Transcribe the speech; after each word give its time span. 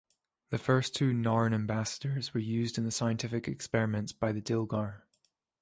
The 0.49 0.57
first 0.57 0.95
two 0.95 1.11
Narn 1.13 1.53
ambassadors 1.53 2.33
were 2.33 2.39
used 2.39 2.79
in 2.79 2.89
scientific 2.89 3.47
experiments 3.47 4.11
by 4.13 4.31
the 4.31 4.41
Dilgar. 4.41 5.03